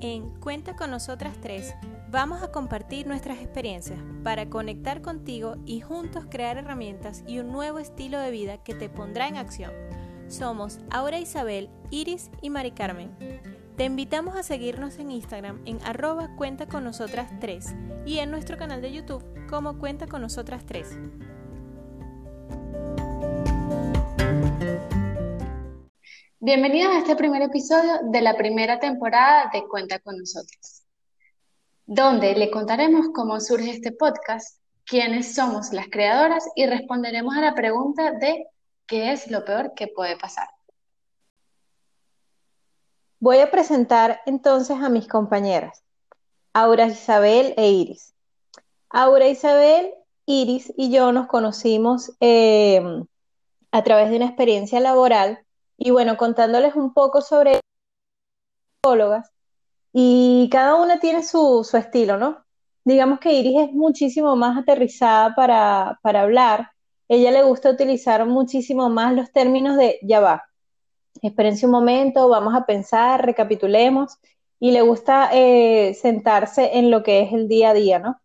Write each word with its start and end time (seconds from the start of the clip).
En 0.00 0.30
Cuenta 0.38 0.76
con 0.76 0.92
nosotras 0.92 1.36
tres 1.40 1.74
vamos 2.08 2.42
a 2.42 2.52
compartir 2.52 3.08
nuestras 3.08 3.38
experiencias 3.38 3.98
para 4.22 4.48
conectar 4.48 5.02
contigo 5.02 5.56
y 5.66 5.80
juntos 5.80 6.24
crear 6.30 6.56
herramientas 6.56 7.24
y 7.26 7.40
un 7.40 7.50
nuevo 7.50 7.80
estilo 7.80 8.20
de 8.20 8.30
vida 8.30 8.58
que 8.58 8.74
te 8.74 8.88
pondrá 8.88 9.26
en 9.26 9.36
acción. 9.36 9.72
Somos 10.28 10.78
Aura 10.90 11.18
Isabel, 11.18 11.68
Iris 11.90 12.30
y 12.40 12.50
Mari 12.50 12.70
Carmen. 12.70 13.10
Te 13.76 13.84
invitamos 13.84 14.36
a 14.36 14.44
seguirnos 14.44 14.98
en 14.98 15.10
Instagram 15.10 15.60
en 15.64 15.82
arroba 15.84 16.34
cuenta 16.36 16.66
con 16.66 16.84
nosotras 16.84 17.32
3 17.40 17.74
y 18.06 18.18
en 18.18 18.30
nuestro 18.30 18.56
canal 18.56 18.80
de 18.80 18.92
YouTube 18.92 19.24
como 19.48 19.78
cuenta 19.78 20.06
con 20.06 20.22
nosotras 20.22 20.64
3. 20.64 20.96
Bienvenidos 26.48 26.94
a 26.94 26.98
este 27.00 27.14
primer 27.14 27.42
episodio 27.42 28.00
de 28.04 28.22
la 28.22 28.34
primera 28.34 28.80
temporada 28.80 29.50
de 29.52 29.68
Cuenta 29.68 29.98
con 29.98 30.16
nosotros, 30.16 30.82
donde 31.84 32.34
le 32.36 32.50
contaremos 32.50 33.08
cómo 33.14 33.38
surge 33.38 33.68
este 33.68 33.92
podcast, 33.92 34.58
quiénes 34.86 35.34
somos 35.34 35.74
las 35.74 35.88
creadoras 35.90 36.48
y 36.56 36.64
responderemos 36.64 37.36
a 37.36 37.42
la 37.42 37.54
pregunta 37.54 38.12
de 38.12 38.46
qué 38.86 39.12
es 39.12 39.30
lo 39.30 39.44
peor 39.44 39.74
que 39.74 39.88
puede 39.88 40.16
pasar. 40.16 40.48
Voy 43.20 43.40
a 43.40 43.50
presentar 43.50 44.22
entonces 44.24 44.78
a 44.80 44.88
mis 44.88 45.06
compañeras, 45.06 45.84
Aura 46.54 46.86
Isabel 46.86 47.52
e 47.58 47.68
Iris. 47.72 48.14
Aura 48.88 49.28
Isabel, 49.28 49.92
Iris 50.24 50.72
y 50.78 50.90
yo 50.90 51.12
nos 51.12 51.26
conocimos 51.26 52.16
eh, 52.20 52.80
a 53.70 53.84
través 53.84 54.08
de 54.08 54.16
una 54.16 54.24
experiencia 54.24 54.80
laboral 54.80 55.44
y 55.78 55.90
bueno, 55.90 56.16
contándoles 56.16 56.74
un 56.74 56.92
poco 56.92 57.22
sobre 57.22 57.60
psicólogas, 58.82 59.32
y 59.92 60.48
cada 60.50 60.76
una 60.76 61.00
tiene 61.00 61.22
su, 61.22 61.66
estilo, 61.74 62.18
¿no? 62.18 62.44
Digamos 62.84 63.20
que 63.20 63.32
Iris 63.32 63.68
es 63.68 63.72
muchísimo 63.72 64.36
más 64.36 64.58
aterrizada 64.58 65.34
para, 65.34 65.98
hablar. 66.02 66.70
Ella 67.08 67.30
le 67.30 67.42
gusta 67.42 67.70
utilizar 67.70 68.24
muchísimo 68.26 68.88
más 68.90 69.14
los 69.14 69.32
términos 69.32 69.76
de 69.76 69.98
ya 70.02 70.20
va. 70.20 70.44
Espérense 71.22 71.66
un 71.66 71.72
momento, 71.72 72.28
vamos 72.28 72.54
a 72.54 72.66
pensar, 72.66 73.24
recapitulemos. 73.24 74.18
Y 74.60 74.72
le 74.72 74.82
gusta 74.82 75.30
eh, 75.32 75.94
sentarse 75.94 76.78
en 76.78 76.90
lo 76.90 77.02
que 77.02 77.22
es 77.22 77.32
el 77.32 77.48
día 77.48 77.70
a 77.70 77.74
día, 77.74 77.98
¿no? 77.98 78.20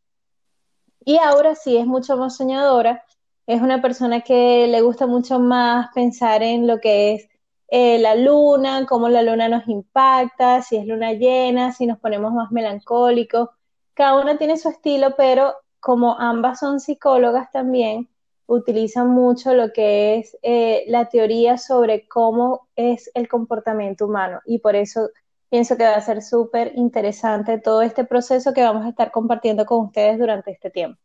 Y 1.05 1.17
ahora 1.17 1.55
sí 1.55 1.77
es 1.77 1.85
mucho 1.85 2.17
más 2.17 2.37
soñadora. 2.37 3.03
Es 3.45 3.61
una 3.61 3.81
persona 3.81 4.21
que 4.21 4.67
le 4.67 4.81
gusta 4.81 5.07
mucho 5.07 5.39
más 5.39 5.89
pensar 5.93 6.43
en 6.43 6.67
lo 6.67 6.79
que 6.79 7.13
es 7.15 7.29
eh, 7.75 7.97
la 7.97 8.13
luna, 8.13 8.85
cómo 8.85 9.09
la 9.09 9.23
luna 9.23 9.49
nos 9.49 9.67
impacta, 9.67 10.61
si 10.61 10.77
es 10.77 10.85
luna 10.85 11.13
llena, 11.13 11.71
si 11.71 11.87
nos 11.87 11.97
ponemos 11.97 12.31
más 12.31 12.51
melancólicos. 12.51 13.49
Cada 13.95 14.21
una 14.21 14.37
tiene 14.37 14.57
su 14.57 14.69
estilo, 14.69 15.15
pero 15.17 15.55
como 15.79 16.19
ambas 16.19 16.59
son 16.59 16.79
psicólogas 16.79 17.51
también, 17.51 18.09
utilizan 18.45 19.09
mucho 19.09 19.55
lo 19.55 19.73
que 19.73 20.17
es 20.17 20.37
eh, 20.43 20.83
la 20.87 21.09
teoría 21.09 21.57
sobre 21.57 22.07
cómo 22.07 22.67
es 22.75 23.09
el 23.15 23.27
comportamiento 23.27 24.05
humano 24.05 24.41
y 24.45 24.59
por 24.59 24.75
eso 24.75 25.09
pienso 25.49 25.75
que 25.75 25.85
va 25.85 25.95
a 25.95 26.01
ser 26.01 26.21
súper 26.21 26.73
interesante 26.75 27.57
todo 27.57 27.81
este 27.81 28.03
proceso 28.05 28.53
que 28.53 28.61
vamos 28.61 28.85
a 28.85 28.89
estar 28.89 29.09
compartiendo 29.11 29.65
con 29.65 29.85
ustedes 29.87 30.19
durante 30.19 30.51
este 30.51 30.69
tiempo. 30.69 31.01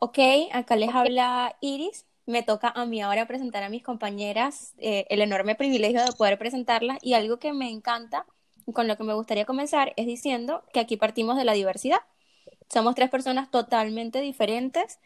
Ok, 0.00 0.18
acá 0.54 0.74
les 0.76 0.94
habla 0.94 1.54
Iris 1.60 2.06
me 2.26 2.42
toca 2.42 2.68
a 2.68 2.84
mí 2.86 3.00
ahora 3.00 3.26
presentar 3.26 3.62
a 3.62 3.68
mis 3.68 3.82
compañeras, 3.82 4.74
eh, 4.78 5.06
el 5.10 5.20
enorme 5.22 5.54
privilegio 5.54 6.04
de 6.04 6.12
poder 6.12 6.38
presentarlas 6.38 6.98
y 7.02 7.14
algo 7.14 7.38
que 7.38 7.52
me 7.52 7.70
encanta, 7.70 8.26
con 8.72 8.88
lo 8.88 8.96
que 8.96 9.04
me 9.04 9.14
gustaría 9.14 9.44
comenzar, 9.44 9.92
es 9.96 10.06
diciendo 10.06 10.64
que 10.72 10.80
aquí 10.80 10.96
partimos 10.96 11.36
de 11.36 11.44
la 11.44 11.52
diversidad. 11.52 12.00
Somos 12.68 12.94
tres 12.96 13.10
personas 13.10 13.50
totalmente 13.50 14.20
diferentes, 14.20 14.98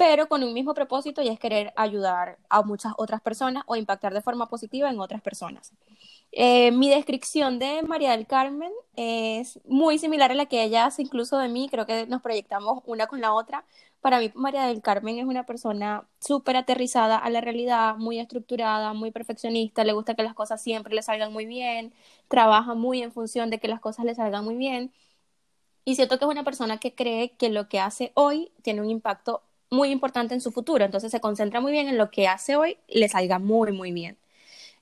pero 0.00 0.30
con 0.30 0.42
un 0.42 0.54
mismo 0.54 0.72
propósito 0.72 1.20
y 1.20 1.28
es 1.28 1.38
querer 1.38 1.74
ayudar 1.76 2.38
a 2.48 2.62
muchas 2.62 2.94
otras 2.96 3.20
personas 3.20 3.64
o 3.66 3.76
impactar 3.76 4.14
de 4.14 4.22
forma 4.22 4.48
positiva 4.48 4.88
en 4.88 4.98
otras 4.98 5.20
personas. 5.20 5.74
Eh, 6.32 6.70
mi 6.70 6.88
descripción 6.88 7.58
de 7.58 7.82
María 7.82 8.12
del 8.12 8.26
Carmen 8.26 8.72
es 8.96 9.60
muy 9.66 9.98
similar 9.98 10.30
a 10.30 10.34
la 10.34 10.46
que 10.46 10.62
ella 10.62 10.86
hace 10.86 11.02
incluso 11.02 11.36
de 11.36 11.48
mí, 11.48 11.68
creo 11.70 11.84
que 11.84 12.06
nos 12.06 12.22
proyectamos 12.22 12.82
una 12.86 13.08
con 13.08 13.20
la 13.20 13.34
otra, 13.34 13.66
para 14.00 14.20
mí, 14.20 14.32
María 14.34 14.64
del 14.68 14.80
Carmen 14.80 15.18
es 15.18 15.26
una 15.26 15.44
persona 15.44 16.08
súper 16.18 16.56
aterrizada 16.56 17.18
a 17.18 17.28
la 17.28 17.42
realidad, 17.42 17.96
muy 17.96 18.18
estructurada, 18.18 18.94
muy 18.94 19.10
perfeccionista, 19.10 19.84
le 19.84 19.92
gusta 19.92 20.14
que 20.14 20.22
las 20.22 20.32
cosas 20.32 20.62
siempre 20.62 20.94
le 20.94 21.02
salgan 21.02 21.30
muy 21.30 21.44
bien, 21.44 21.92
trabaja 22.28 22.72
muy 22.74 23.02
en 23.02 23.12
función 23.12 23.50
de 23.50 23.58
que 23.60 23.68
las 23.68 23.80
cosas 23.80 24.06
le 24.06 24.14
salgan 24.14 24.44
muy 24.46 24.56
bien. 24.56 24.92
Y 25.84 25.96
siento 25.96 26.18
que 26.18 26.24
es 26.24 26.30
una 26.30 26.44
persona 26.44 26.78
que 26.78 26.94
cree 26.94 27.32
que 27.36 27.50
lo 27.50 27.68
que 27.68 27.80
hace 27.80 28.12
hoy 28.14 28.50
tiene 28.62 28.80
un 28.80 28.90
impacto 28.90 29.42
muy 29.70 29.90
importante 29.90 30.34
en 30.34 30.40
su 30.40 30.52
futuro, 30.52 30.84
entonces 30.84 31.10
se 31.12 31.20
concentra 31.20 31.60
muy 31.60 31.72
bien 31.72 31.88
en 31.88 31.98
lo 31.98 32.10
que 32.10 32.28
hace 32.28 32.56
hoy, 32.56 32.78
le 32.88 33.08
salga 33.08 33.38
muy, 33.38 33.72
muy 33.72 33.92
bien. 33.92 34.18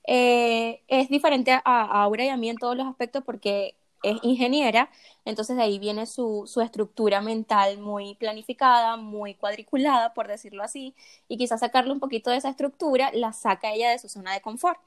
Eh, 0.07 0.81
es 0.87 1.09
diferente 1.09 1.51
a, 1.51 1.61
a 1.65 2.03
Aura 2.03 2.25
y 2.25 2.29
a 2.29 2.37
mí 2.37 2.49
en 2.49 2.57
todos 2.57 2.75
los 2.77 2.87
aspectos 2.87 3.23
porque 3.25 3.75
es 4.03 4.17
ingeniera, 4.23 4.89
entonces 5.25 5.57
de 5.57 5.63
ahí 5.63 5.79
viene 5.79 6.05
su, 6.05 6.45
su, 6.47 6.61
estructura 6.61 7.21
mental 7.21 7.79
muy 7.79 8.15
planificada, 8.15 8.97
muy 8.97 9.35
cuadriculada, 9.35 10.13
por 10.13 10.27
decirlo 10.27 10.63
así, 10.63 10.95
y 11.27 11.37
quizás 11.37 11.59
sacarle 11.61 11.91
un 11.91 11.99
poquito 11.99 12.31
de 12.31 12.37
esa 12.37 12.49
estructura 12.49 13.11
la 13.13 13.33
saca 13.33 13.73
ella 13.73 13.91
de 13.91 13.99
su 13.99 14.09
zona 14.09 14.33
de 14.33 14.41
confort. 14.41 14.79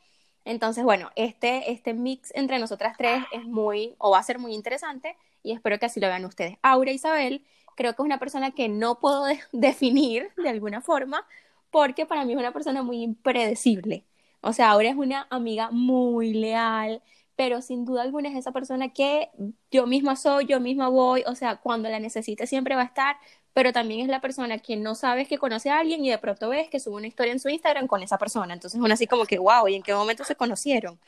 Entonces, 0.45 0.85
bueno, 0.85 1.11
este, 1.15 1.71
este 1.71 1.95
mix 1.95 2.33
entre 2.35 2.59
nosotras 2.59 2.97
tres 2.99 3.23
es 3.33 3.45
muy, 3.45 3.95
o 3.99 4.11
va 4.11 4.19
a 4.19 4.23
ser 4.23 4.39
muy 4.39 4.55
interesante, 4.55 5.17
y 5.43 5.53
espero 5.53 5.79
que 5.79 5.87
así 5.87 6.01
lo 6.01 6.09
vean 6.09 6.25
ustedes. 6.25 6.57
Aura 6.63 6.93
Isabel, 6.93 7.45
creo 7.77 7.95
que 7.95 8.03
es 8.03 8.07
una 8.07 8.19
persona 8.19 8.53
que 8.53 8.69
no 8.69 9.01
puedo 9.01 9.25
definir 9.53 10.31
de 10.37 10.49
alguna 10.49 10.81
forma, 10.81 11.27
porque 11.71 12.07
para 12.07 12.25
mí 12.25 12.33
es 12.33 12.39
una 12.39 12.53
persona 12.53 12.83
muy 12.83 13.03
impredecible. 13.03 14.05
O 14.43 14.53
sea, 14.53 14.71
Aura 14.71 14.89
es 14.91 14.97
una 14.97 15.27
amiga 15.31 15.71
muy 15.71 16.35
leal, 16.35 17.03
pero 17.37 17.63
sin 17.63 17.85
duda 17.85 18.03
alguna 18.03 18.29
es 18.29 18.37
esa 18.37 18.53
persona 18.53 18.91
que 18.93 19.31
yo 19.71 19.87
misma 19.87 20.17
soy, 20.17 20.47
yo 20.47 20.61
misma 20.61 20.89
voy, 20.89 21.25
o 21.27 21.35
sea, 21.35 21.57
cuando 21.57 21.89
la 21.89 22.01
necesite 22.01 22.47
siempre 22.47 22.75
va 22.75 22.83
a 22.83 22.85
estar, 22.87 23.17
pero 23.53 23.73
también 23.73 24.01
es 24.01 24.09
la 24.09 24.21
persona 24.21 24.59
que 24.59 24.77
no 24.77 24.95
sabes 24.95 25.29
que 25.29 25.39
conoce 25.39 25.71
a 25.71 25.79
alguien 25.79 26.05
y 26.05 26.11
de 26.11 26.19
pronto 26.19 26.49
ves 26.49 26.69
que 26.69 26.81
sube 26.81 26.97
una 26.97 27.07
historia 27.07 27.33
en 27.33 27.41
su 27.41 27.49
Instagram 27.49 27.87
con 27.87 28.03
esa 28.03 28.19
persona, 28.19 28.55
entonces 28.55 28.81
es 28.85 28.91
así 28.93 29.07
como 29.07 29.25
que, 29.27 29.39
wow, 29.39 29.69
¿y 29.69 29.75
en 29.77 29.83
qué 29.83 29.95
momento 29.95 30.25
se 30.25 30.37
conocieron? 30.37 30.99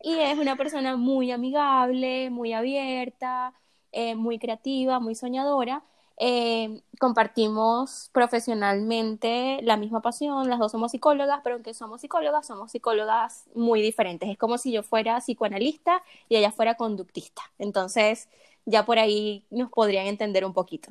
Y 0.00 0.18
es 0.20 0.38
una 0.38 0.56
persona 0.56 0.96
muy 0.96 1.32
amigable, 1.32 2.30
muy 2.30 2.52
abierta, 2.52 3.52
eh, 3.92 4.14
muy 4.14 4.38
creativa, 4.38 5.00
muy 5.00 5.14
soñadora, 5.14 5.82
eh, 6.20 6.80
compartimos 6.98 8.10
profesionalmente 8.12 9.60
la 9.62 9.76
misma 9.76 10.02
pasión, 10.02 10.48
las 10.48 10.58
dos 10.58 10.72
somos 10.72 10.90
psicólogas, 10.90 11.40
pero 11.44 11.54
aunque 11.54 11.74
somos 11.74 12.00
psicólogas, 12.00 12.46
somos 12.46 12.72
psicólogas 12.72 13.44
muy 13.54 13.80
diferentes. 13.80 14.28
Es 14.28 14.36
como 14.36 14.58
si 14.58 14.72
yo 14.72 14.82
fuera 14.82 15.20
psicoanalista 15.20 16.02
y 16.28 16.36
ella 16.36 16.50
fuera 16.50 16.74
conductista. 16.74 17.42
Entonces, 17.58 18.28
ya 18.64 18.84
por 18.84 18.98
ahí 18.98 19.44
nos 19.50 19.70
podrían 19.70 20.06
entender 20.06 20.44
un 20.44 20.52
poquito. 20.52 20.90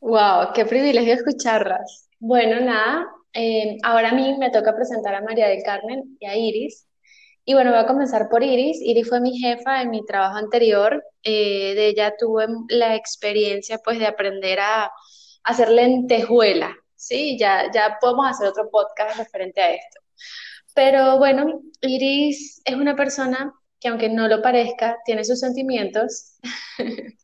Wow, 0.00 0.52
qué 0.54 0.64
privilegio 0.64 1.14
escucharlas. 1.14 2.08
Bueno, 2.18 2.60
nada, 2.60 3.06
eh, 3.32 3.78
ahora 3.84 4.10
a 4.10 4.14
mí 4.14 4.36
me 4.38 4.50
toca 4.50 4.74
presentar 4.74 5.14
a 5.14 5.22
María 5.22 5.48
del 5.48 5.62
Carmen 5.62 6.16
y 6.18 6.26
a 6.26 6.36
Iris. 6.36 6.86
Y 7.50 7.54
bueno, 7.54 7.72
voy 7.72 7.80
a 7.80 7.86
comenzar 7.86 8.28
por 8.28 8.44
Iris. 8.44 8.80
Iris 8.80 9.08
fue 9.08 9.20
mi 9.20 9.36
jefa 9.36 9.82
en 9.82 9.90
mi 9.90 10.04
trabajo 10.06 10.36
anterior. 10.36 11.02
Eh, 11.24 11.74
de 11.74 11.88
ella 11.88 12.14
tuve 12.16 12.46
la 12.68 12.94
experiencia 12.94 13.78
pues 13.84 13.98
de 13.98 14.06
aprender 14.06 14.60
a, 14.60 14.88
hacer 15.42 15.68
lentejuela, 15.68 16.76
¿sí? 16.94 17.36
Ya, 17.36 17.68
ya 17.74 17.98
podemos 18.00 18.28
hacer 18.28 18.46
otro 18.46 18.70
podcast 18.70 19.18
referente 19.18 19.60
a 19.60 19.74
esto. 19.74 20.00
Pero 20.76 21.18
bueno, 21.18 21.60
Iris 21.80 22.62
es 22.64 22.76
una 22.76 22.94
persona 22.94 23.52
que 23.80 23.88
aunque 23.88 24.08
no 24.08 24.28
lo 24.28 24.42
parezca, 24.42 24.98
tiene 25.04 25.24
sus 25.24 25.40
sentimientos, 25.40 26.36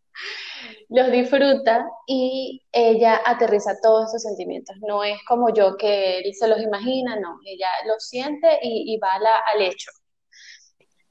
los 0.89 1.12
disfruta 1.12 1.87
y 2.09 2.65
ella 2.73 3.21
aterriza 3.25 3.77
todos 3.81 4.09
esos 4.09 4.23
sentimientos. 4.23 4.75
No 4.89 5.05
es 5.05 5.19
como 5.29 5.55
yo 5.55 5.77
que 5.77 6.19
él 6.19 6.35
se 6.35 6.49
los 6.49 6.61
imagina, 6.61 7.15
no, 7.15 7.39
ella 7.45 7.69
los 7.87 8.09
siente 8.09 8.59
y, 8.61 8.99
va 8.99 9.12
al 9.55 9.62
hecho. 9.62 9.93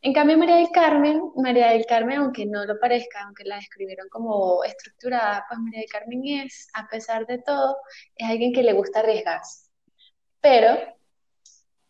En 0.06 0.14
cambio, 0.14 0.38
María 0.38 0.58
del 0.58 0.70
Carmen, 0.70 1.32
María 1.36 1.70
del 1.70 1.88
Carmen, 1.88 2.20
aunque 2.20 2.46
no 2.46 2.64
lo 2.64 2.80
parezca, 2.80 3.24
aunque 3.24 3.44
la 3.44 3.56
describieron 3.56 4.08
como 4.10 4.64
estructurada, 4.64 5.44
pues 5.50 5.60
María 5.60 5.80
del 5.80 5.90
Carmen 5.90 6.22
es, 6.28 6.68
a 6.76 6.88
pesar 6.88 7.26
de 7.26 7.40
todo, 7.40 7.78
es 8.16 8.30
alguien 8.30 8.54
que 8.54 8.62
le 8.62 8.74
gusta 8.74 9.00
arriesgarse. 9.00 9.68
Pero 10.42 10.78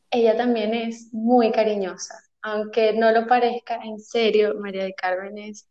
ella 0.09 0.37
también 0.37 0.73
es 0.73 1.09
muy 1.13 1.51
cariñosa, 1.51 2.15
aunque 2.41 2.93
no 2.93 3.11
lo 3.11 3.27
parezca, 3.27 3.81
en 3.83 3.99
serio, 3.99 4.55
María 4.59 4.83
del 4.83 4.95
Carmen 4.95 5.37
es 5.37 5.69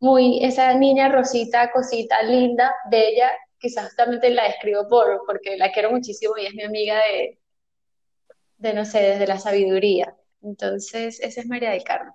muy 0.00 0.42
esa 0.42 0.72
niña 0.72 1.10
rosita, 1.10 1.70
cosita, 1.72 2.22
linda, 2.22 2.74
bella, 2.90 3.30
quizás 3.58 3.84
justamente 3.88 4.30
la 4.30 4.44
describo 4.44 4.88
por, 4.88 5.24
porque 5.26 5.58
la 5.58 5.70
quiero 5.72 5.90
muchísimo 5.90 6.38
y 6.38 6.46
es 6.46 6.54
mi 6.54 6.62
amiga 6.62 6.96
de, 7.00 7.38
de 8.56 8.72
no 8.72 8.86
sé, 8.86 9.00
desde 9.00 9.26
la 9.26 9.38
sabiduría 9.38 10.16
Entonces, 10.42 11.20
esa 11.20 11.40
es 11.40 11.46
María 11.48 11.70
del 11.70 11.84
Carmen. 11.84 12.12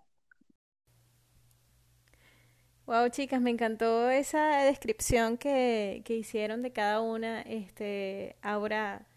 Wow, 2.85 3.09
chicas, 3.09 3.41
me 3.41 3.49
encantó 3.51 4.09
esa 4.09 4.63
descripción 4.63 5.37
que, 5.37 6.01
que 6.05 6.15
hicieron 6.15 6.61
de 6.61 6.71
cada 6.71 7.01
una. 7.01 7.41
Este, 7.41 8.37
ahora, 8.41 9.07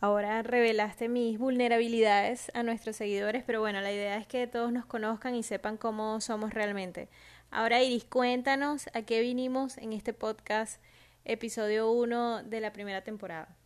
ahora 0.00 0.42
revelaste 0.42 1.08
mis 1.08 1.38
vulnerabilidades 1.38 2.50
a 2.54 2.62
nuestros 2.64 2.96
seguidores, 2.96 3.44
pero 3.46 3.60
bueno, 3.60 3.80
la 3.82 3.92
idea 3.92 4.18
es 4.18 4.26
que 4.26 4.46
todos 4.48 4.72
nos 4.72 4.86
conozcan 4.86 5.34
y 5.36 5.42
sepan 5.44 5.76
cómo 5.78 6.20
somos 6.22 6.54
realmente. 6.54 7.08
Ahora, 7.50 7.82
Iris, 7.82 8.04
cuéntanos 8.04 8.88
a 8.94 9.02
qué 9.02 9.20
vinimos 9.22 9.78
en 9.78 9.92
este 9.94 10.14
podcast, 10.14 10.82
episodio 11.24 11.90
1 11.92 12.42
de 12.44 12.60
la 12.60 12.72
primera 12.72 13.02
temporada. 13.04 13.56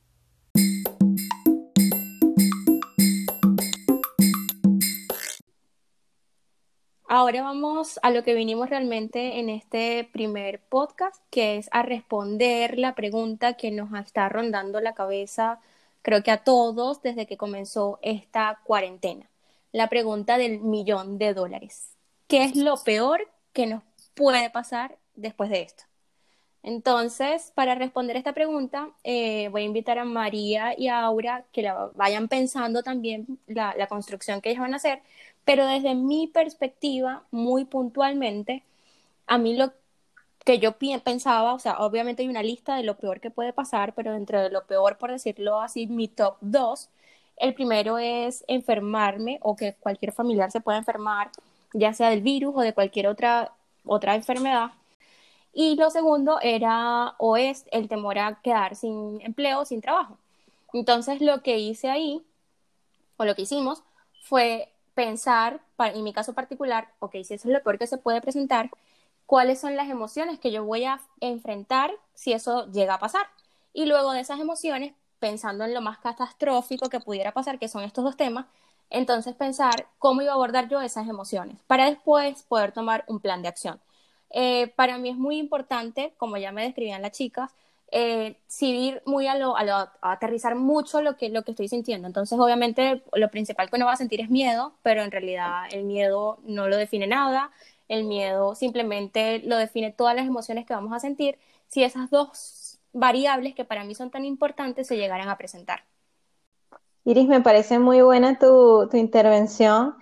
Ahora 7.08 7.42
vamos 7.42 8.00
a 8.02 8.10
lo 8.10 8.24
que 8.24 8.34
vinimos 8.34 8.68
realmente 8.68 9.38
en 9.38 9.48
este 9.48 10.08
primer 10.12 10.60
podcast, 10.60 11.22
que 11.30 11.56
es 11.56 11.68
a 11.70 11.82
responder 11.82 12.78
la 12.78 12.96
pregunta 12.96 13.54
que 13.54 13.70
nos 13.70 13.92
está 14.00 14.28
rondando 14.28 14.80
la 14.80 14.94
cabeza, 14.94 15.60
creo 16.02 16.24
que 16.24 16.32
a 16.32 16.42
todos 16.42 17.02
desde 17.02 17.26
que 17.26 17.36
comenzó 17.36 18.00
esta 18.02 18.60
cuarentena. 18.64 19.30
La 19.70 19.88
pregunta 19.88 20.36
del 20.36 20.58
millón 20.58 21.16
de 21.18 21.32
dólares. 21.32 21.90
¿Qué 22.26 22.42
es 22.42 22.56
lo 22.56 22.76
peor 22.82 23.28
que 23.52 23.66
nos 23.66 23.84
puede 24.14 24.50
pasar 24.50 24.98
después 25.14 25.48
de 25.50 25.62
esto? 25.62 25.84
Entonces, 26.64 27.52
para 27.54 27.76
responder 27.76 28.16
esta 28.16 28.32
pregunta, 28.32 28.90
eh, 29.04 29.48
voy 29.50 29.62
a 29.62 29.66
invitar 29.66 30.00
a 30.00 30.04
María 30.04 30.74
y 30.76 30.88
a 30.88 31.02
Aura 31.02 31.44
que 31.52 31.62
la 31.62 31.92
vayan 31.94 32.26
pensando 32.26 32.82
también 32.82 33.38
la, 33.46 33.76
la 33.76 33.86
construcción 33.86 34.40
que 34.40 34.50
ellos 34.50 34.62
van 34.62 34.72
a 34.72 34.78
hacer, 34.78 35.00
pero 35.46 35.66
desde 35.66 35.94
mi 35.94 36.26
perspectiva, 36.26 37.24
muy 37.30 37.64
puntualmente, 37.64 38.64
a 39.26 39.38
mí 39.38 39.56
lo 39.56 39.72
que 40.44 40.58
yo 40.58 40.72
pensaba, 41.04 41.54
o 41.54 41.58
sea, 41.60 41.78
obviamente 41.78 42.22
hay 42.22 42.28
una 42.28 42.42
lista 42.42 42.76
de 42.76 42.82
lo 42.84 42.96
peor 42.98 43.20
que 43.20 43.30
puede 43.30 43.52
pasar, 43.52 43.94
pero 43.94 44.12
dentro 44.12 44.40
de 44.42 44.50
lo 44.50 44.66
peor, 44.66 44.98
por 44.98 45.10
decirlo 45.12 45.60
así, 45.60 45.86
mi 45.86 46.08
top 46.08 46.36
2, 46.40 46.88
el 47.38 47.54
primero 47.54 47.98
es 47.98 48.44
enfermarme 48.48 49.38
o 49.42 49.56
que 49.56 49.74
cualquier 49.74 50.12
familiar 50.12 50.50
se 50.50 50.60
pueda 50.60 50.78
enfermar, 50.78 51.30
ya 51.74 51.94
sea 51.94 52.10
del 52.10 52.22
virus 52.22 52.54
o 52.56 52.60
de 52.60 52.74
cualquier 52.74 53.08
otra, 53.08 53.52
otra 53.84 54.16
enfermedad. 54.16 54.72
Y 55.52 55.76
lo 55.76 55.90
segundo 55.90 56.40
era 56.42 57.14
o 57.18 57.36
es 57.36 57.66
el 57.72 57.88
temor 57.88 58.18
a 58.18 58.40
quedar 58.42 58.76
sin 58.76 59.20
empleo, 59.22 59.64
sin 59.64 59.80
trabajo. 59.80 60.18
Entonces 60.72 61.20
lo 61.20 61.42
que 61.42 61.58
hice 61.58 61.88
ahí, 61.90 62.22
o 63.16 63.24
lo 63.24 63.34
que 63.36 63.42
hicimos, 63.42 63.82
fue 64.22 64.68
pensar, 64.96 65.60
en 65.78 66.02
mi 66.02 66.12
caso 66.14 66.32
particular, 66.32 66.88
ok, 67.00 67.16
si 67.22 67.34
eso 67.34 67.48
es 67.48 67.54
lo 67.54 67.62
peor 67.62 67.78
que 67.78 67.86
se 67.86 67.98
puede 67.98 68.22
presentar, 68.22 68.70
cuáles 69.26 69.60
son 69.60 69.76
las 69.76 69.90
emociones 69.90 70.40
que 70.40 70.50
yo 70.50 70.64
voy 70.64 70.84
a 70.84 71.00
enfrentar 71.20 71.92
si 72.14 72.32
eso 72.32 72.66
llega 72.72 72.94
a 72.94 72.98
pasar. 72.98 73.26
Y 73.74 73.84
luego 73.86 74.12
de 74.12 74.20
esas 74.20 74.40
emociones, 74.40 74.94
pensando 75.20 75.64
en 75.64 75.74
lo 75.74 75.82
más 75.82 75.98
catastrófico 75.98 76.88
que 76.88 77.00
pudiera 77.00 77.32
pasar, 77.32 77.58
que 77.58 77.68
son 77.68 77.84
estos 77.84 78.04
dos 78.04 78.16
temas, 78.16 78.46
entonces 78.90 79.34
pensar 79.34 79.86
cómo 79.98 80.22
iba 80.22 80.32
a 80.32 80.34
abordar 80.34 80.68
yo 80.68 80.80
esas 80.80 81.08
emociones 81.08 81.58
para 81.66 81.86
después 81.86 82.42
poder 82.44 82.72
tomar 82.72 83.04
un 83.06 83.20
plan 83.20 83.42
de 83.42 83.48
acción. 83.48 83.80
Eh, 84.30 84.68
para 84.76 84.98
mí 84.98 85.10
es 85.10 85.16
muy 85.18 85.36
importante, 85.38 86.14
como 86.16 86.38
ya 86.38 86.52
me 86.52 86.62
describían 86.62 87.02
las 87.02 87.12
chicas, 87.12 87.52
eh, 87.92 88.36
ir 88.60 89.02
muy 89.06 89.26
a 89.26 89.36
lo, 89.36 89.56
a 89.56 89.90
aterrizar 90.00 90.54
mucho 90.56 91.00
lo 91.02 91.16
que, 91.16 91.28
lo 91.28 91.42
que 91.44 91.52
estoy 91.52 91.68
sintiendo. 91.68 92.06
Entonces, 92.06 92.38
obviamente, 92.38 93.02
lo 93.12 93.30
principal 93.30 93.70
que 93.70 93.76
uno 93.76 93.86
va 93.86 93.92
a 93.92 93.96
sentir 93.96 94.20
es 94.20 94.30
miedo, 94.30 94.74
pero 94.82 95.02
en 95.02 95.10
realidad 95.10 95.64
el 95.70 95.84
miedo 95.84 96.38
no 96.44 96.68
lo 96.68 96.76
define 96.76 97.06
nada, 97.06 97.50
el 97.88 98.04
miedo 98.04 98.54
simplemente 98.54 99.40
lo 99.44 99.56
define 99.56 99.92
todas 99.92 100.16
las 100.16 100.26
emociones 100.26 100.66
que 100.66 100.74
vamos 100.74 100.92
a 100.92 101.00
sentir 101.00 101.38
si 101.68 101.84
esas 101.84 102.10
dos 102.10 102.78
variables 102.92 103.54
que 103.54 103.64
para 103.64 103.84
mí 103.84 103.94
son 103.94 104.10
tan 104.10 104.24
importantes 104.24 104.86
se 104.86 104.96
llegaran 104.96 105.28
a 105.28 105.36
presentar. 105.36 105.84
Iris, 107.04 107.28
me 107.28 107.40
parece 107.40 107.78
muy 107.78 108.00
buena 108.00 108.38
tu, 108.38 108.88
tu 108.90 108.96
intervención 108.96 109.94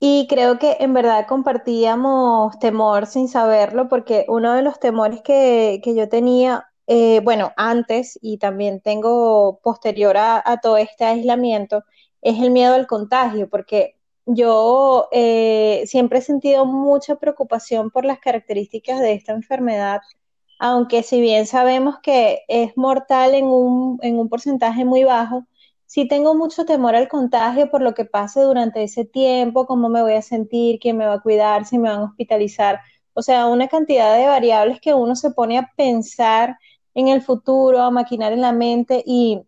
y 0.00 0.26
creo 0.28 0.58
que 0.58 0.78
en 0.80 0.92
verdad 0.92 1.26
compartíamos 1.28 2.58
temor 2.58 3.06
sin 3.06 3.28
saberlo, 3.28 3.88
porque 3.88 4.24
uno 4.28 4.52
de 4.54 4.62
los 4.62 4.80
temores 4.80 5.22
que, 5.22 5.80
que 5.82 5.94
yo 5.94 6.08
tenía 6.08 6.68
eh, 6.86 7.20
bueno, 7.20 7.52
antes 7.56 8.18
y 8.22 8.38
también 8.38 8.80
tengo 8.80 9.60
posterior 9.62 10.16
a, 10.16 10.42
todo 10.62 10.76
este 10.76 11.04
aislamiento, 11.04 11.84
es 12.22 12.40
el 12.40 12.50
miedo 12.50 12.74
al 12.74 12.86
contagio, 12.86 13.48
porque 13.48 13.96
yo 14.26 15.08
eh, 15.12 15.84
siempre 15.86 16.18
he 16.18 16.22
sentido 16.22 16.66
mucha 16.66 17.16
preocupación 17.16 17.90
por 17.90 18.04
las 18.04 18.18
características 18.20 19.00
de 19.00 19.14
esta 19.14 19.32
enfermedad, 19.32 20.00
aunque 20.58 21.02
si 21.02 21.20
bien 21.20 21.46
sabemos 21.46 21.98
que 22.02 22.40
es 22.48 22.76
mortal 22.76 23.34
en 23.34 23.46
un, 23.46 23.98
en 24.02 24.18
un 24.18 24.28
porcentaje 24.28 24.84
muy 24.84 25.04
bajo, 25.04 25.46
sí 25.86 26.08
tengo 26.08 26.34
mucho 26.34 26.64
temor 26.64 26.94
al 26.96 27.08
contagio 27.08 27.70
por 27.70 27.82
lo 27.82 27.94
que 27.94 28.04
pase 28.04 28.40
durante 28.40 28.82
ese 28.82 29.04
tiempo, 29.04 29.66
cómo 29.66 29.88
me 29.88 30.02
voy 30.02 30.14
a 30.14 30.22
sentir, 30.22 30.78
quién 30.80 30.96
me 30.96 31.06
va 31.06 31.14
a 31.14 31.20
cuidar, 31.22 31.64
si 31.66 31.78
me 31.78 31.88
van 31.90 32.00
a 32.00 32.04
hospitalizar. 32.04 32.80
O 33.14 33.22
sea, 33.22 33.46
una 33.46 33.68
cantidad 33.68 34.16
de 34.16 34.26
variables 34.26 34.80
que 34.80 34.94
uno 34.94 35.14
se 35.16 35.30
pone 35.30 35.58
a 35.58 35.70
pensar 35.76 36.58
en 36.94 37.08
el 37.08 37.22
futuro, 37.22 37.80
a 37.80 37.90
maquinar 37.90 38.32
en 38.32 38.40
la 38.40 38.52
mente 38.52 39.02
y, 39.06 39.42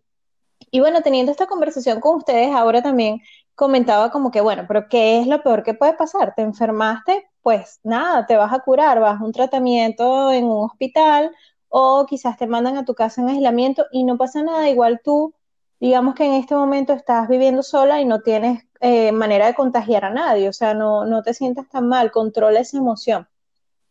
y 0.71 0.81
bueno, 0.81 1.03
teniendo 1.03 1.33
esta 1.33 1.47
conversación 1.47 2.01
con 2.01 2.17
ustedes, 2.17 2.55
ahora 2.55 2.83
también 2.83 3.21
comentaba 3.55 4.11
como 4.11 4.31
que, 4.31 4.41
bueno, 4.41 4.65
pero 4.69 4.89
¿qué 4.89 5.21
es 5.21 5.27
lo 5.27 5.43
peor 5.43 5.63
que 5.63 5.75
puede 5.75 5.95
pasar? 5.95 6.35
¿Te 6.35 6.43
enfermaste? 6.43 7.29
Pues 7.43 7.81
nada, 7.85 8.27
te 8.27 8.37
vas 8.37 8.53
a 8.53 8.61
curar, 8.61 9.01
vas 9.01 9.21
a 9.21 9.25
un 9.25 9.33
tratamiento 9.33 10.33
en 10.33 10.45
un 10.45 10.65
hospital 10.65 11.33
o 11.69 12.07
quizás 12.09 12.37
te 12.37 12.47
mandan 12.47 12.77
a 12.77 12.85
tu 12.85 12.95
casa 12.95 13.21
en 13.23 13.29
aislamiento 13.29 13.87
y 13.91 14.05
no 14.05 14.17
pasa 14.19 14.43
nada, 14.43 14.69
igual 14.69 15.01
tú, 15.05 15.35
digamos 15.81 16.15
que 16.15 16.25
en 16.27 16.35
este 16.35 16.55
momento 16.55 16.93
estás 16.93 17.29
viviendo 17.29 17.63
sola 17.63 18.01
y 18.01 18.05
no 18.05 18.21
tienes 18.23 18.65
eh, 18.81 19.13
manera 19.13 19.47
de 19.47 19.55
contagiar 19.55 20.05
a 20.05 20.11
nadie, 20.11 20.49
o 20.49 20.53
sea, 20.53 20.75
no, 20.75 21.05
no 21.07 21.23
te 21.23 21.35
sientas 21.35 21.69
tan 21.69 21.89
mal, 21.89 22.11
controla 22.13 22.61
esa 22.61 22.79
emoción 22.79 23.29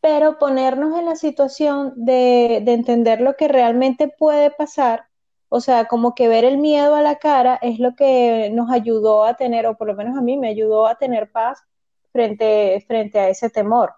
pero 0.05 0.37
ponernos 0.37 0.99
en 0.99 1.05
la 1.05 1.15
situación 1.15 1.93
de, 1.95 2.57
entender 2.57 3.21
lo 3.21 3.35
que 3.35 3.47
realmente 3.47 4.07
puede 4.07 4.51
pasar, 4.51 5.07
o 5.49 5.59
sea, 5.59 5.85
como 5.85 6.13
que 6.13 6.27
ver 6.27 6.45
el 6.45 6.59
miedo 6.59 6.93
a 6.93 7.01
la 7.01 7.15
cara 7.15 7.57
es 7.59 7.79
lo 7.79 7.95
que 7.95 8.51
nos 8.53 8.69
ayudó 8.69 9.25
a 9.25 9.33
tener, 9.33 9.65
o 9.65 9.75
por 9.75 9.87
lo 9.87 9.95
menos 9.95 10.15
a 10.15 10.21
mí 10.21 10.37
me 10.37 10.49
ayudó 10.49 10.85
a 10.85 10.99
tener 10.99 11.31
paz 11.31 11.63
frente, 12.11 12.85
frente 12.85 13.17
a 13.17 13.29
ese 13.29 13.49
temor. 13.49 13.95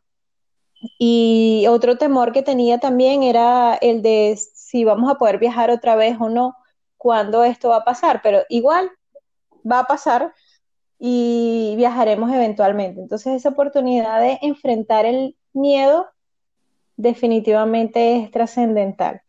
Y 0.98 1.66
otro 1.68 1.98
temor 1.98 2.32
que 2.32 2.42
tenía 2.42 2.78
también 2.80 3.24
era 3.24 3.76
el 3.76 4.02
de 4.02 4.40
si 4.54 4.86
vamos 4.86 5.12
a 5.12 5.16
poder 5.16 5.40
viajar 5.40 5.72
otra 5.72 5.98
vez 5.98 6.16
o 6.22 6.30
no, 6.30 6.56
cuándo 6.96 7.44
esto 7.44 7.68
va 7.68 7.78
a 7.80 7.84
pasar, 7.84 8.22
pero 8.24 8.44
igual 8.48 8.90
va 9.70 9.80
a 9.80 9.88
pasar 9.88 10.34
y 11.00 11.75
viajaremos 11.77 12.32
eventualmente. 12.32 13.01
Entonces 13.01 13.36
esa 13.36 13.50
oportunidad 13.50 14.22
de 14.22 14.39
enfrentar 14.42 15.06
el 15.06 15.36
miedo 15.54 16.08
definitivamente 16.96 18.18
es 18.18 18.32
trascendental. 18.32 19.22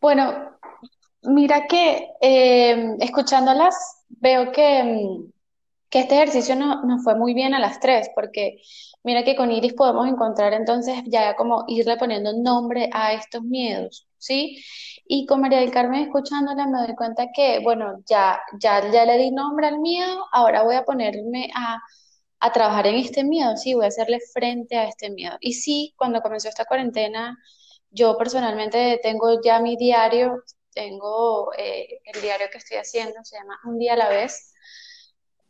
Bueno, 0.00 0.58
mira 1.22 1.66
que 1.66 2.08
eh, 2.20 2.96
escuchándolas 3.00 3.74
veo 4.08 4.50
que, 4.50 5.18
que 5.88 6.00
este 6.00 6.16
ejercicio 6.16 6.56
nos 6.56 6.84
no 6.84 6.98
fue 6.98 7.14
muy 7.14 7.34
bien 7.34 7.54
a 7.54 7.60
las 7.60 7.78
tres, 7.78 8.10
porque 8.14 8.60
mira 9.04 9.22
que 9.22 9.36
con 9.36 9.52
Iris 9.52 9.74
podemos 9.74 10.08
encontrar 10.08 10.52
entonces 10.52 11.02
ya 11.06 11.36
como 11.36 11.64
irle 11.68 11.96
poniendo 11.96 12.32
nombre 12.32 12.90
a 12.92 13.12
estos 13.12 13.42
miedos, 13.42 14.08
¿sí? 14.18 14.62
Y 15.06 15.26
con 15.26 15.40
María 15.40 15.60
del 15.60 15.70
Carmen 15.70 16.02
escuchándola 16.02 16.66
me 16.66 16.78
doy 16.78 16.94
cuenta 16.96 17.26
que, 17.34 17.60
bueno, 17.60 18.02
ya, 18.06 18.40
ya, 18.58 18.90
ya 18.90 19.04
le 19.04 19.18
di 19.18 19.30
nombre 19.30 19.66
al 19.66 19.78
miedo, 19.80 20.26
ahora 20.32 20.62
voy 20.62 20.76
a 20.76 20.84
ponerme 20.84 21.50
a 21.54 21.80
a 22.42 22.52
trabajar 22.52 22.88
en 22.88 22.96
este 22.96 23.22
miedo, 23.24 23.56
sí, 23.56 23.74
voy 23.74 23.84
a 23.84 23.88
hacerle 23.88 24.18
frente 24.34 24.76
a 24.76 24.88
este 24.88 25.10
miedo. 25.10 25.36
Y 25.40 25.54
sí, 25.54 25.94
cuando 25.96 26.20
comenzó 26.22 26.48
esta 26.48 26.64
cuarentena, 26.64 27.38
yo 27.90 28.18
personalmente 28.18 28.98
tengo 29.02 29.40
ya 29.42 29.60
mi 29.60 29.76
diario, 29.76 30.42
tengo 30.74 31.52
eh, 31.56 32.00
el 32.04 32.20
diario 32.20 32.48
que 32.50 32.58
estoy 32.58 32.78
haciendo, 32.78 33.14
se 33.24 33.36
llama 33.36 33.60
Un 33.64 33.78
día 33.78 33.94
a 33.94 33.96
la 33.96 34.08
vez. 34.08 34.52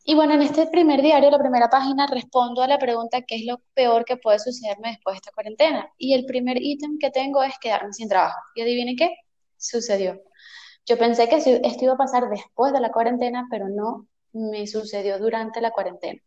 Y 0.04 0.14
bueno, 0.14 0.34
en 0.34 0.42
este 0.42 0.66
primer 0.66 1.00
diario, 1.00 1.30
la 1.30 1.38
primera 1.38 1.70
página, 1.70 2.06
respondo 2.06 2.60
a 2.62 2.68
la 2.68 2.78
pregunta 2.78 3.22
qué 3.22 3.36
es 3.36 3.46
lo 3.46 3.62
peor 3.74 4.04
que 4.04 4.18
puede 4.18 4.38
sucederme 4.38 4.90
después 4.90 5.14
de 5.14 5.18
esta 5.18 5.32
cuarentena. 5.32 5.90
Y 5.96 6.12
el 6.12 6.26
primer 6.26 6.58
ítem 6.60 6.98
que 6.98 7.10
tengo 7.10 7.42
es 7.42 7.54
quedarme 7.58 7.94
sin 7.94 8.08
trabajo. 8.08 8.38
Y 8.54 8.62
adivinen 8.62 8.96
qué, 8.96 9.16
sucedió. 9.62 10.22
Yo 10.86 10.98
pensé 10.98 11.28
que 11.28 11.36
esto 11.36 11.84
iba 11.84 11.94
a 11.94 11.96
pasar 11.96 12.28
después 12.28 12.72
de 12.72 12.80
la 12.80 12.92
cuarentena, 12.92 13.46
pero 13.50 13.68
no 13.68 14.06
me 14.32 14.66
sucedió 14.66 15.18
durante 15.18 15.60
la 15.60 15.70
cuarentena 15.70 16.20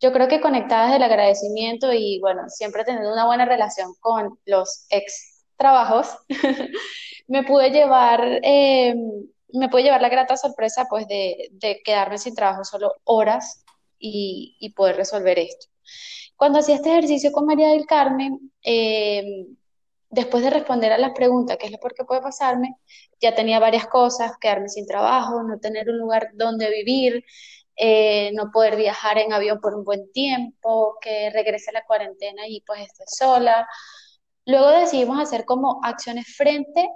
yo 0.00 0.12
creo 0.12 0.28
que 0.28 0.40
conectadas 0.40 0.92
del 0.92 1.02
agradecimiento 1.02 1.92
y 1.92 2.18
bueno, 2.20 2.48
siempre 2.48 2.84
teniendo 2.84 3.12
una 3.12 3.26
buena 3.26 3.44
relación 3.44 3.94
con 4.00 4.38
los 4.46 4.86
ex 4.88 5.44
trabajos, 5.56 6.08
me 7.28 7.44
pude 7.44 7.70
llevar, 7.70 8.40
eh, 8.42 8.94
me 9.52 9.68
pude 9.68 9.82
llevar 9.82 10.00
la 10.00 10.08
grata 10.08 10.36
sorpresa 10.38 10.86
pues 10.88 11.06
de, 11.06 11.50
quedarme 11.84 12.16
sin 12.18 12.34
trabajo 12.34 12.64
solo 12.64 12.94
horas 13.04 13.62
y, 13.98 14.72
poder 14.74 14.96
resolver 14.96 15.38
esto. 15.38 15.66
Cuando 16.36 16.60
hacía 16.60 16.76
este 16.76 16.90
ejercicio 16.90 17.32
con 17.32 17.44
María 17.44 17.68
del 17.68 17.84
Carmen, 17.84 18.50
eh, 18.62 19.22
después 20.10 20.42
de 20.44 20.50
responder 20.50 20.92
a 20.92 20.98
la 20.98 21.14
pregunta, 21.14 21.56
¿qué 21.56 21.66
es 21.66 21.72
lo 21.72 21.78
peor 21.78 21.94
que 21.94 22.04
puede 22.04 22.20
pasarme? 22.20 22.76
Ya 23.20 23.34
tenía 23.34 23.60
varias 23.60 23.86
cosas, 23.86 24.32
quedarme 24.40 24.68
sin 24.68 24.86
trabajo, 24.86 25.42
no 25.42 25.58
tener 25.60 25.88
un 25.88 25.98
lugar 25.98 26.30
donde 26.34 26.70
vivir, 26.70 27.24
eh, 27.76 28.32
no 28.34 28.50
poder 28.52 28.76
viajar 28.76 29.18
en 29.18 29.32
avión 29.32 29.60
por 29.60 29.74
un 29.74 29.84
buen 29.84 30.10
tiempo, 30.12 30.98
que 31.00 31.30
regrese 31.30 31.70
a 31.70 31.74
la 31.74 31.84
cuarentena 31.86 32.46
y 32.48 32.60
pues 32.62 32.82
esté 32.82 33.04
sola. 33.06 33.66
Luego 34.46 34.70
decidimos 34.70 35.20
hacer 35.20 35.44
como 35.44 35.80
acciones 35.84 36.26
frente 36.36 36.88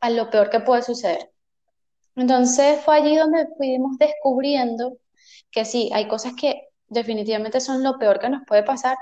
a 0.00 0.10
lo 0.10 0.30
peor 0.30 0.50
que 0.50 0.60
puede 0.60 0.82
suceder. 0.82 1.30
Entonces 2.16 2.82
fue 2.84 2.96
allí 2.96 3.16
donde 3.16 3.46
fuimos 3.56 3.98
descubriendo 3.98 4.98
que 5.50 5.64
sí, 5.64 5.90
hay 5.94 6.08
cosas 6.08 6.34
que 6.38 6.68
definitivamente 6.88 7.60
son 7.60 7.82
lo 7.82 7.98
peor 7.98 8.18
que 8.18 8.28
nos 8.28 8.42
puede 8.46 8.62
pasar, 8.62 8.96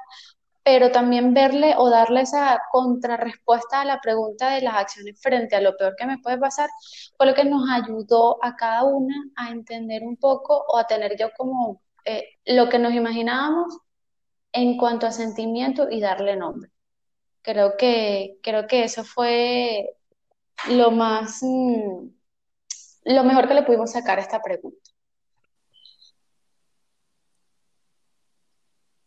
pero 0.64 0.90
también 0.90 1.34
verle 1.34 1.74
o 1.76 1.90
darle 1.90 2.22
esa 2.22 2.58
contrarrespuesta 2.72 3.82
a 3.82 3.84
la 3.84 4.00
pregunta 4.00 4.50
de 4.50 4.62
las 4.62 4.74
acciones 4.76 5.20
frente 5.20 5.56
a 5.56 5.60
lo 5.60 5.76
peor 5.76 5.94
que 5.96 6.06
me 6.06 6.18
puede 6.18 6.38
pasar, 6.38 6.70
fue 7.16 7.26
lo 7.26 7.34
que 7.34 7.44
nos 7.44 7.68
ayudó 7.70 8.42
a 8.42 8.56
cada 8.56 8.84
una 8.84 9.14
a 9.36 9.50
entender 9.50 10.02
un 10.02 10.16
poco 10.16 10.64
o 10.68 10.78
a 10.78 10.86
tener 10.86 11.16
yo 11.18 11.28
como 11.36 11.82
eh, 12.06 12.24
lo 12.46 12.68
que 12.70 12.78
nos 12.78 12.94
imaginábamos 12.94 13.78
en 14.52 14.78
cuanto 14.78 15.06
a 15.06 15.12
sentimiento 15.12 15.90
y 15.90 16.00
darle 16.00 16.36
nombre. 16.36 16.70
Creo 17.42 17.76
que, 17.76 18.38
creo 18.42 18.66
que 18.66 18.84
eso 18.84 19.04
fue 19.04 19.96
lo 20.70 20.90
más, 20.90 21.40
mm, 21.42 22.08
lo 23.04 23.24
mejor 23.24 23.48
que 23.48 23.54
le 23.54 23.62
pudimos 23.64 23.92
sacar 23.92 24.18
a 24.18 24.22
esta 24.22 24.40
pregunta. 24.42 24.83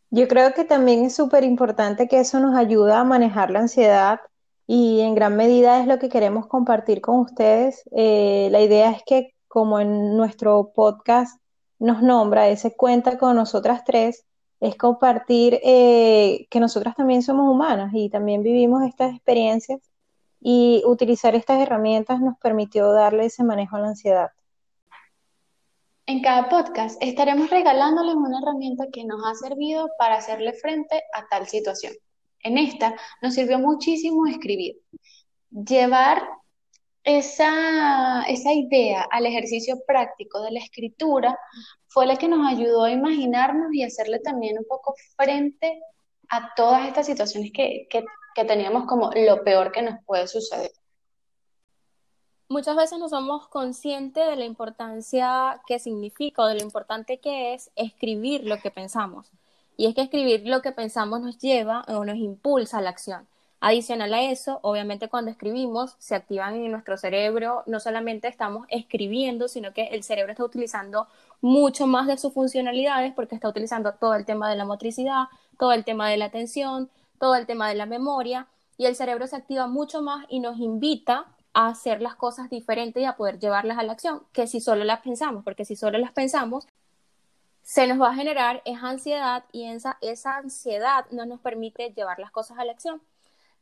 Yo 0.10 0.28
creo 0.28 0.54
que 0.54 0.64
también 0.64 1.04
es 1.06 1.16
súper 1.16 1.44
importante 1.44 2.08
que 2.08 2.20
eso 2.20 2.40
nos 2.40 2.56
ayuda 2.56 3.00
a 3.02 3.04
manejar 3.04 3.52
la 3.52 3.60
ansiedad 3.60 4.22
y 4.66 5.02
en 5.02 5.16
gran 5.16 5.36
medida 5.36 5.82
es 5.82 5.88
lo 5.88 6.00
que 6.00 6.10
queremos 6.10 6.48
compartir 6.48 7.02
con 7.02 7.20
ustedes. 7.20 7.84
Eh, 7.92 8.50
la 8.52 8.62
idea 8.62 8.92
es 8.92 9.04
que 9.06 9.36
como 9.48 9.80
en 9.80 10.16
nuestro 10.18 10.72
podcast 10.74 11.42
nos 11.80 12.02
nombra, 12.02 12.48
ese 12.50 12.76
cuenta 12.76 13.18
con 13.18 13.36
nosotras 13.36 13.84
tres, 13.86 14.26
es 14.60 14.76
compartir 14.76 15.60
eh, 15.64 16.48
que 16.50 16.60
nosotras 16.60 16.96
también 16.96 17.22
somos 17.22 17.52
humanas 17.52 17.92
y 17.94 18.10
también 18.10 18.44
vivimos 18.44 18.84
estas 18.84 19.14
experiencias 19.14 19.82
y 20.40 20.84
utilizar 20.86 21.36
estas 21.36 21.60
herramientas 21.62 22.22
nos 22.22 22.38
permitió 22.40 22.92
darle 22.92 23.26
ese 23.26 23.44
manejo 23.44 23.76
a 23.76 23.82
la 23.82 23.88
ansiedad. 23.90 24.32
En 26.10 26.22
cada 26.22 26.48
podcast 26.48 26.98
estaremos 27.04 27.50
regalándoles 27.50 28.16
una 28.16 28.40
herramienta 28.40 28.86
que 28.94 29.04
nos 29.04 29.20
ha 29.26 29.36
servido 29.36 29.90
para 30.00 30.16
hacerle 30.16 30.54
frente 30.54 31.04
a 31.14 31.28
tal 31.28 31.48
situación. 31.48 31.92
En 32.40 32.58
esta 32.58 32.96
nos 33.22 33.34
sirvió 33.34 33.60
muchísimo 33.60 34.26
escribir. 34.26 34.78
Llevar 35.50 36.26
esa, 37.04 38.24
esa 38.24 38.54
idea 38.54 39.06
al 39.12 39.26
ejercicio 39.26 39.82
práctico 39.86 40.42
de 40.44 40.52
la 40.52 40.60
escritura 40.60 41.38
fue 41.88 42.06
la 42.06 42.16
que 42.16 42.30
nos 42.30 42.48
ayudó 42.48 42.86
a 42.86 42.92
imaginarnos 42.92 43.74
y 43.74 43.84
hacerle 43.84 44.20
también 44.20 44.58
un 44.58 44.66
poco 44.66 44.96
frente 45.18 45.82
a 46.30 46.54
todas 46.56 46.88
estas 46.88 47.06
situaciones 47.06 47.52
que, 47.54 47.86
que, 47.90 48.06
que 48.34 48.46
teníamos 48.46 48.86
como 48.86 49.12
lo 49.14 49.44
peor 49.44 49.74
que 49.74 49.82
nos 49.82 49.96
puede 50.06 50.26
suceder 50.30 50.72
muchas 52.50 52.75
veces 52.75 53.00
no 53.00 53.10
somos 53.10 53.48
conscientes 53.48 54.27
de 54.27 54.36
la 54.36 54.46
importancia 54.46 55.62
que 55.68 55.80
significa 55.80 56.44
o 56.44 56.48
de 56.48 56.56
lo 56.56 56.62
importante 56.62 57.20
que 57.20 57.54
es 57.54 57.72
escribir 57.75 58.46
lo 58.46 58.60
que 58.60 58.72
pensamos. 58.72 59.32
Y 59.75 59.86
es 59.86 59.96
que 59.96 60.01
escribir 60.01 60.48
lo 60.48 60.62
que 60.62 60.72
pensamos 60.72 61.22
nos 61.22 61.38
lleva 61.38 61.84
o 61.88 62.04
nos 62.04 62.18
impulsa 62.18 62.80
a 62.80 62.82
la 62.82 62.89
acción. 62.89 63.27
Adicional 63.60 64.13
a 64.13 64.22
eso, 64.22 64.60
obviamente 64.62 65.10
cuando 65.10 65.32
escribimos 65.32 65.96
se 65.98 66.13
activan 66.16 66.56
en 66.56 66.72
nuestro 66.72 66.96
cerebro, 66.98 67.63
no 67.66 67.80
solamente 67.80 68.27
estamos 68.27 68.68
escribiendo, 68.70 69.48
sino 69.48 69.74
que 69.74 69.88
el 69.88 70.04
cerebro 70.04 70.32
está 70.32 70.44
utilizando 70.44 71.08
mucho 71.42 71.88
más 71.88 72.06
de 72.08 72.18
sus 72.18 72.34
funcionalidades 72.34 73.13
porque 73.13 73.36
está 73.36 73.50
utilizando 73.50 73.94
todo 73.94 74.13
el 74.16 74.25
tema 74.25 74.50
de 74.50 74.58
la 74.58 74.66
motricidad, 74.66 75.25
todo 75.60 75.74
el 75.74 75.86
tema 75.86 76.10
de 76.10 76.18
la 76.18 76.25
atención, 76.25 76.89
todo 77.20 77.36
el 77.36 77.48
tema 77.48 77.68
de 77.68 77.75
la 77.75 77.88
memoria 77.88 78.48
y 78.77 78.86
el 78.86 78.96
cerebro 78.96 79.25
se 79.25 79.36
activa 79.36 79.68
mucho 79.68 80.04
más 80.04 80.25
y 80.30 80.39
nos 80.39 80.60
invita 80.60 81.25
a 81.58 81.70
hacer 81.70 82.04
las 82.04 82.16
cosas 82.16 82.52
diferentes 82.52 83.02
y 83.02 83.06
a 83.08 83.18
poder 83.18 83.40
llevarlas 83.40 83.80
a 83.80 83.84
la 83.84 83.94
acción, 83.94 84.22
que 84.32 84.46
si 84.46 84.62
solo 84.62 84.84
las 84.84 85.02
pensamos, 85.02 85.44
porque 85.44 85.66
si 85.66 85.76
solo 85.76 85.98
las 85.98 86.12
pensamos, 86.12 86.68
se 87.64 87.88
nos 87.88 88.00
va 88.00 88.12
a 88.12 88.14
generar 88.14 88.62
esa 88.64 88.90
ansiedad 88.90 89.44
y 89.52 89.64
esa, 89.66 89.98
esa 90.02 90.38
ansiedad 90.38 91.08
no 91.10 91.26
nos 91.26 91.40
permite 91.40 91.92
llevar 91.96 92.20
las 92.20 92.30
cosas 92.30 92.60
a 92.60 92.64
la 92.64 92.74
acción. 92.74 93.02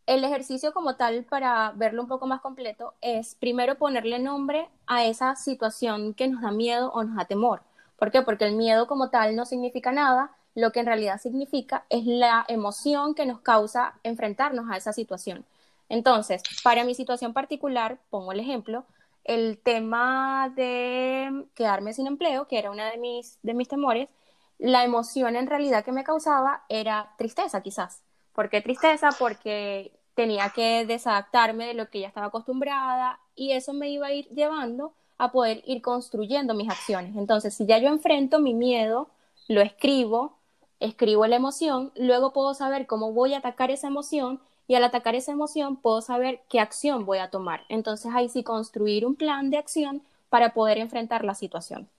El 0.08 0.26
ejercicio 0.26 0.74
como 0.74 0.98
tal, 0.98 1.24
para 1.24 1.72
verlo 1.72 2.02
un 2.02 2.10
poco 2.10 2.28
más 2.28 2.42
completo, 2.42 2.96
es 3.00 3.36
primero 3.36 3.78
ponerle 3.78 4.20
nombre 4.20 4.68
a 4.88 5.06
esa 5.06 5.38
situación 5.38 6.14
que 6.14 6.28
nos 6.28 6.42
da 6.42 6.52
miedo 6.52 6.92
o 6.92 7.02
nos 7.06 7.16
da 7.16 7.24
temor. 7.24 7.62
¿Por 7.98 8.12
qué? 8.12 8.24
Porque 8.24 8.44
el 8.44 8.58
miedo 8.58 8.88
como 8.88 9.10
tal 9.10 9.38
no 9.38 9.46
significa 9.46 9.94
nada, 9.94 10.32
lo 10.54 10.74
que 10.74 10.82
en 10.82 10.88
realidad 10.88 11.22
significa 11.22 11.86
es 11.90 12.06
la 12.06 12.44
emoción 12.50 13.16
que 13.16 13.26
nos 13.26 13.40
causa 13.40 13.94
enfrentarnos 14.04 14.70
a 14.70 14.76
esa 14.76 14.92
situación. 14.92 15.46
Entonces, 15.90 16.42
para 16.64 16.84
mi 16.84 16.96
situación 16.96 17.34
particular, 17.34 18.00
pongo 18.10 18.32
el 18.32 18.40
ejemplo, 18.40 18.86
el 19.24 19.58
tema 19.58 20.52
de 20.56 21.46
quedarme 21.56 21.94
sin 21.94 22.08
empleo, 22.08 22.48
que 22.48 22.60
era 22.60 22.72
una 22.72 22.90
de 22.90 22.98
mis, 22.98 23.40
de 23.44 23.54
mis 23.54 23.68
temores, 23.68 24.10
la 24.58 24.84
emoción 24.84 25.36
en 25.36 25.48
realidad 25.48 25.84
que 25.84 25.92
me 25.92 26.04
causaba 26.04 26.64
era 26.70 27.14
tristeza 27.18 27.62
quizás. 27.62 28.04
¿Por 28.34 28.50
qué 28.50 28.62
tristeza? 28.62 29.10
Porque 29.18 29.92
tenía 30.14 30.50
que 30.50 30.86
desadaptarme 30.86 31.68
de 31.68 31.74
lo 31.74 31.90
que 31.90 32.02
ya 32.02 32.08
estaba 32.08 32.28
acostumbrada 32.28 33.20
y 33.36 33.52
eso 33.52 33.74
me 33.74 33.90
iba 33.90 34.08
a 34.08 34.14
ir 34.14 34.28
llevando 34.30 34.94
a 35.18 35.32
poder 35.32 35.62
ir 35.66 35.82
construyendo 35.82 36.54
mis 36.54 36.70
acciones. 36.70 37.16
Entonces, 37.16 37.54
si 37.54 37.66
ya 37.66 37.78
yo 37.78 37.90
enfrento 37.90 38.40
mi 38.40 38.54
miedo, 38.54 39.10
lo 39.48 39.62
escribo, 39.62 40.38
escribo 40.80 41.26
la 41.28 41.36
emoción, 41.36 41.92
luego 41.96 42.34
puedo 42.34 42.54
saber 42.54 42.86
cómo 42.88 43.12
voy 43.14 43.34
a 43.34 43.40
atacar 43.40 43.72
esa 43.72 43.88
emoción 43.88 44.40
y 44.68 44.76
al 44.76 44.84
atacar 44.84 45.16
esa 45.16 45.32
emoción 45.32 45.78
puedo 45.78 46.02
saber 46.02 46.42
qué 46.50 46.60
acción 46.60 47.06
voy 47.06 47.20
a 47.20 47.30
tomar. 47.30 47.62
Entonces 47.70 48.12
ahí 48.14 48.30
sí 48.30 48.44
construir 48.44 49.06
un 49.06 49.16
plan 49.16 49.50
de 49.50 49.58
acción 49.58 50.02
para 50.30 50.54
poder 50.54 50.78
enfrentar 50.78 51.24
la 51.24 51.36
situación. 51.36 51.90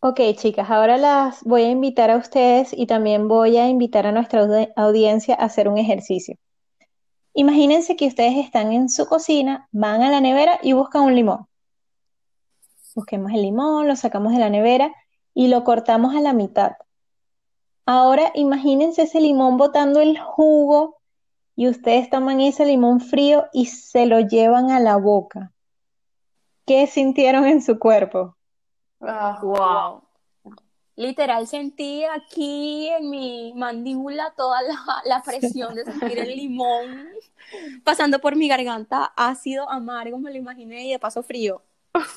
Ok, 0.00 0.20
chicas, 0.36 0.70
ahora 0.70 0.98
las 0.98 1.42
voy 1.42 1.62
a 1.62 1.70
invitar 1.70 2.10
a 2.10 2.16
ustedes 2.16 2.72
y 2.72 2.86
también 2.86 3.28
voy 3.28 3.56
a 3.56 3.68
invitar 3.68 4.06
a 4.06 4.12
nuestra 4.12 4.46
audiencia 4.76 5.34
a 5.34 5.44
hacer 5.44 5.68
un 5.68 5.78
ejercicio. 5.78 6.36
Imagínense 7.32 7.96
que 7.96 8.06
ustedes 8.06 8.36
están 8.36 8.72
en 8.72 8.88
su 8.88 9.06
cocina, 9.06 9.68
van 9.72 10.02
a 10.02 10.10
la 10.10 10.20
nevera 10.20 10.58
y 10.62 10.72
buscan 10.72 11.02
un 11.02 11.14
limón. 11.14 11.46
Busquemos 12.94 13.32
el 13.32 13.42
limón, 13.42 13.88
lo 13.88 13.96
sacamos 13.96 14.32
de 14.32 14.38
la 14.38 14.48
nevera 14.48 14.94
y 15.34 15.48
lo 15.48 15.64
cortamos 15.64 16.14
a 16.14 16.20
la 16.20 16.32
mitad. 16.32 16.72
Ahora 17.84 18.32
imagínense 18.34 19.02
ese 19.02 19.20
limón 19.20 19.58
botando 19.58 20.00
el 20.00 20.18
jugo 20.18 20.95
y 21.56 21.68
ustedes 21.68 22.10
toman 22.10 22.40
ese 22.40 22.66
limón 22.66 23.00
frío 23.00 23.46
y 23.52 23.66
se 23.66 24.04
lo 24.04 24.20
llevan 24.20 24.70
a 24.70 24.78
la 24.78 24.96
boca. 24.98 25.52
¿Qué 26.66 26.86
sintieron 26.86 27.46
en 27.46 27.62
su 27.62 27.78
cuerpo? 27.78 28.36
wow. 29.00 30.02
Literal 30.96 31.46
sentí 31.46 32.04
aquí 32.04 32.88
en 32.88 33.10
mi 33.10 33.52
mandíbula 33.54 34.32
toda 34.36 34.60
la, 35.04 35.22
presión 35.22 35.74
de 35.74 35.84
sentir 35.84 36.18
el 36.18 36.36
limón 36.36 37.06
pasando 37.84 38.18
por 38.18 38.34
mi 38.34 38.48
garganta, 38.48 39.12
ácido, 39.16 39.68
amargo, 39.68 40.18
me 40.18 40.30
lo 40.30 40.38
imaginé 40.38 40.86
y 40.86 40.92
de 40.92 40.98
paso 40.98 41.22
frío. 41.22 41.62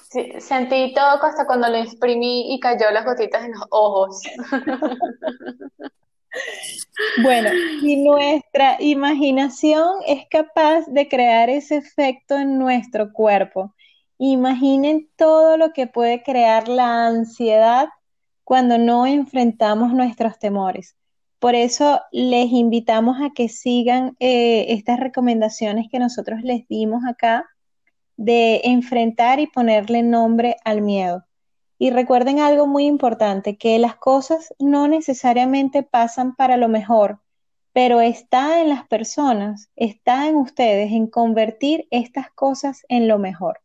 Sí, 0.09 0.33
sentí 0.39 0.93
todo 0.93 1.23
hasta 1.23 1.45
cuando 1.45 1.69
lo 1.69 1.77
exprimí 1.77 2.53
y 2.53 2.59
cayó 2.59 2.89
las 2.91 3.05
gotitas 3.05 3.43
en 3.43 3.51
los 3.51 3.65
ojos. 3.69 4.21
Bueno, 7.23 7.49
y 7.81 7.97
nuestra 7.97 8.77
imaginación 8.79 9.87
es 10.05 10.25
capaz 10.29 10.85
de 10.87 11.07
crear 11.07 11.49
ese 11.49 11.77
efecto 11.77 12.37
en 12.37 12.59
nuestro 12.59 13.11
cuerpo. 13.13 13.73
Imaginen 14.17 15.09
todo 15.15 15.57
lo 15.57 15.71
que 15.71 15.87
puede 15.87 16.23
crear 16.23 16.67
la 16.67 17.07
ansiedad 17.07 17.89
cuando 18.43 18.77
no 18.77 19.05
enfrentamos 19.05 19.93
nuestros 19.93 20.39
temores. 20.39 20.95
Por 21.39 21.55
eso 21.55 22.01
les 22.11 22.51
invitamos 22.51 23.21
a 23.21 23.29
que 23.33 23.47
sigan 23.47 24.17
eh, 24.19 24.65
estas 24.69 24.99
recomendaciones 24.99 25.87
que 25.89 25.99
nosotros 25.99 26.41
les 26.43 26.67
dimos 26.67 27.03
acá 27.07 27.45
de 28.17 28.59
enfrentar 28.65 29.39
y 29.39 29.47
ponerle 29.47 30.03
nombre 30.03 30.57
al 30.65 30.81
miedo. 30.81 31.25
Y 31.79 31.89
recuerden 31.89 32.39
algo 32.39 32.67
muy 32.67 32.85
importante, 32.85 33.57
que 33.57 33.79
las 33.79 33.95
cosas 33.95 34.53
no 34.59 34.87
necesariamente 34.87 35.81
pasan 35.81 36.35
para 36.35 36.57
lo 36.57 36.67
mejor, 36.67 37.21
pero 37.73 38.01
está 38.01 38.61
en 38.61 38.69
las 38.69 38.85
personas, 38.85 39.69
está 39.75 40.27
en 40.27 40.35
ustedes 40.35 40.91
en 40.91 41.07
convertir 41.07 41.87
estas 41.89 42.29
cosas 42.31 42.85
en 42.89 43.07
lo 43.07 43.17
mejor. 43.17 43.61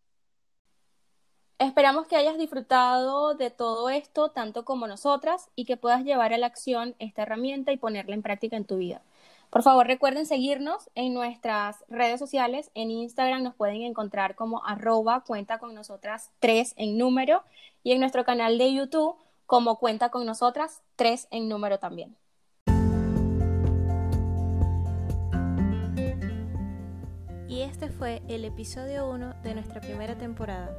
Esperamos 1.59 2.06
que 2.06 2.16
hayas 2.16 2.38
disfrutado 2.38 3.35
de 3.35 3.50
todo 3.50 3.88
esto 3.88 4.30
tanto 4.30 4.64
como 4.64 4.87
nosotras 4.87 5.50
y 5.56 5.64
que 5.64 5.76
puedas 5.76 6.04
llevar 6.04 6.33
a 6.33 6.38
la 6.38 6.47
acción 6.47 6.94
esta 6.99 7.23
herramienta 7.23 7.73
y 7.73 7.76
ponerla 7.76 8.14
en 8.14 8.23
práctica 8.23 8.56
en 8.56 8.64
tu 8.64 8.76
vida. 8.76 9.02
Por 9.51 9.63
favor, 9.63 9.87
recuerden 9.87 10.27
seguirnos 10.27 10.91
en 10.95 11.15
nuestras 11.15 11.85
redes 11.89 12.19
sociales. 12.19 12.71
En 12.75 12.91
Instagram 12.91 13.43
nos 13.43 13.55
pueden 13.55 13.83
encontrar 13.83 14.35
como 14.35 14.65
arroba 14.65 15.23
cuenta 15.25 15.59
con 15.59 15.75
nosotras 15.75 16.33
3 16.41 16.75
en 16.77 16.99
número 16.99 17.43
y 17.83 17.93
en 17.93 18.01
nuestro 18.01 18.25
canal 18.25 18.59
de 18.59 18.73
YouTube 18.73 19.17
como 19.47 19.79
cuenta 19.79 20.11
con 20.11 20.27
nosotras 20.27 20.83
3 20.97 21.29
en 21.31 21.49
número 21.49 21.79
también. 21.79 22.17
Y 27.49 27.63
este 27.63 27.89
fue 27.89 28.23
el 28.27 28.45
episodio 28.45 29.09
1 29.09 29.35
de 29.43 29.55
nuestra 29.55 29.81
primera 29.81 30.19
temporada. 30.19 30.75